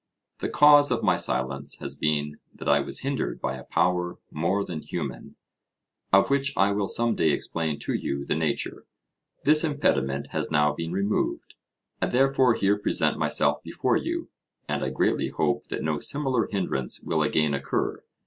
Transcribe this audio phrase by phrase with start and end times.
[0.39, 4.65] The cause of my silence has been that I was hindered by a power more
[4.65, 5.35] than human,
[6.11, 8.87] of which I will some day explain to you the nature;
[9.43, 11.53] this impediment has now been removed;
[12.01, 14.29] I therefore here present myself before you,
[14.67, 18.03] and I greatly hope that no similar hindrance will again occur.